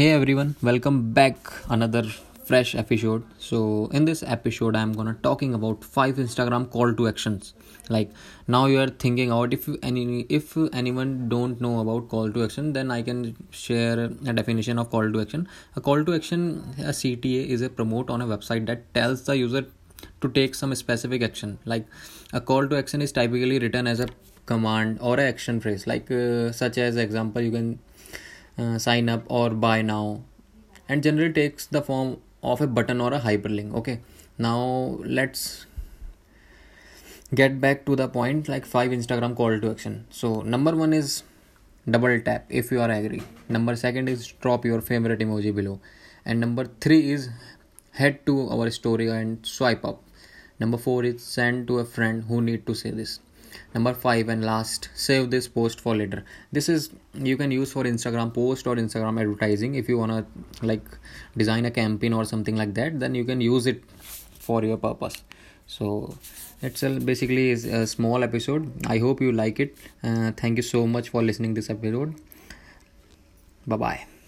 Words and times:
Hey 0.00 0.12
everyone, 0.12 0.56
welcome 0.62 1.12
back 1.12 1.36
another 1.68 2.04
fresh 2.44 2.74
episode. 2.74 3.22
So 3.38 3.90
in 3.92 4.06
this 4.06 4.22
episode 4.22 4.74
I'm 4.74 4.94
gonna 4.94 5.12
talking 5.22 5.52
about 5.52 5.84
five 5.84 6.14
Instagram 6.14 6.70
call 6.70 6.94
to 6.94 7.06
actions. 7.06 7.52
Like 7.90 8.10
now 8.48 8.64
you 8.64 8.80
are 8.80 8.86
thinking 8.86 9.30
about 9.30 9.52
if 9.52 9.68
any 9.82 10.22
if 10.30 10.56
anyone 10.72 11.28
don't 11.28 11.60
know 11.60 11.80
about 11.80 12.08
call 12.08 12.32
to 12.32 12.44
action, 12.44 12.72
then 12.72 12.90
I 12.90 13.02
can 13.02 13.36
share 13.50 13.98
a 14.04 14.32
definition 14.32 14.78
of 14.78 14.88
call 14.88 15.12
to 15.12 15.20
action. 15.20 15.46
A 15.76 15.82
call 15.82 16.02
to 16.02 16.14
action, 16.14 16.64
a 16.78 16.94
CTA 17.00 17.48
is 17.48 17.60
a 17.60 17.68
promote 17.68 18.08
on 18.08 18.22
a 18.22 18.26
website 18.26 18.64
that 18.68 18.94
tells 18.94 19.24
the 19.24 19.36
user 19.36 19.66
to 20.22 20.30
take 20.30 20.54
some 20.54 20.74
specific 20.76 21.22
action. 21.22 21.58
Like 21.66 21.86
a 22.32 22.40
call 22.40 22.66
to 22.68 22.78
action 22.78 23.02
is 23.02 23.12
typically 23.12 23.58
written 23.58 23.86
as 23.86 24.00
a 24.00 24.08
command 24.46 24.96
or 25.02 25.20
action 25.20 25.60
phrase. 25.60 25.86
Like 25.86 26.10
uh, 26.10 26.52
such 26.52 26.78
as 26.78 26.96
example 26.96 27.42
you 27.42 27.50
can 27.50 27.80
uh, 28.58 28.78
sign 28.78 29.08
up 29.08 29.24
or 29.28 29.50
buy 29.50 29.82
now. 29.82 30.22
And 30.88 31.02
generally 31.02 31.32
takes 31.32 31.66
the 31.66 31.82
form 31.82 32.18
of 32.42 32.60
a 32.60 32.66
button 32.66 33.00
or 33.00 33.12
a 33.14 33.20
hyperlink 33.20 33.74
okay? 33.74 34.00
Now 34.38 34.98
let's 35.04 35.66
get 37.34 37.60
back 37.60 37.86
to 37.86 37.94
the 37.94 38.08
point 38.08 38.48
like 38.48 38.66
five 38.66 38.90
instagram 38.90 39.36
call 39.36 39.60
to 39.60 39.70
action. 39.70 40.06
So 40.10 40.40
number 40.42 40.74
one 40.74 40.92
is 40.92 41.22
double 41.88 42.20
tap 42.20 42.46
if 42.48 42.70
you 42.72 42.80
are 42.80 42.90
agree. 42.90 43.22
Number 43.48 43.76
second 43.76 44.08
is 44.08 44.26
drop 44.26 44.64
your 44.64 44.80
favorite 44.80 45.20
emoji 45.20 45.54
below. 45.54 45.80
And 46.24 46.40
number 46.40 46.66
three 46.80 47.12
is 47.12 47.30
head 47.92 48.24
to 48.26 48.48
our 48.50 48.70
story 48.70 49.08
and 49.08 49.44
swipe 49.46 49.84
up. 49.84 50.02
Number 50.58 50.76
four 50.76 51.04
is 51.04 51.22
send 51.22 51.68
to 51.68 51.78
a 51.78 51.84
friend 51.84 52.24
who 52.24 52.40
need 52.40 52.66
to 52.66 52.74
say 52.74 52.90
this 52.90 53.20
number 53.74 53.94
five 53.94 54.28
and 54.28 54.44
last 54.44 54.88
save 54.94 55.30
this 55.30 55.48
post 55.48 55.80
for 55.80 55.96
later. 55.96 56.24
This 56.52 56.68
is 56.68 56.90
you 57.14 57.36
can 57.36 57.50
use 57.50 57.72
for 57.72 57.84
instagram 57.84 58.32
post 58.34 58.66
or 58.66 58.76
instagram 58.76 59.20
advertising. 59.20 59.74
If 59.74 59.88
you 59.88 59.98
want 59.98 60.12
to 60.12 60.66
like 60.66 60.84
design 61.36 61.64
a 61.64 61.70
campaign 61.70 62.12
or 62.12 62.24
something 62.24 62.56
like 62.56 62.74
that 62.74 63.00
then 63.00 63.14
you 63.14 63.24
can 63.24 63.40
use 63.40 63.66
it 63.66 63.82
for 64.38 64.62
your 64.64 64.76
purpose. 64.76 65.22
So 65.66 66.16
it's 66.62 66.82
a, 66.82 66.90
basically 66.90 67.50
is 67.50 67.64
a 67.64 67.86
small 67.86 68.24
episode. 68.24 68.86
I 68.86 68.98
hope 68.98 69.20
you 69.20 69.32
like 69.32 69.60
it. 69.60 69.76
Uh, 70.02 70.32
thank 70.36 70.56
you 70.56 70.62
so 70.62 70.86
much 70.86 71.10
for 71.10 71.22
listening 71.22 71.54
this 71.54 71.70
episode. 71.70 72.14
Bye 73.66 73.76
bye 73.76 74.19